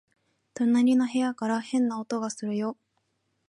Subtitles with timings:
[0.55, 2.75] 隣の部屋から変な音がするよ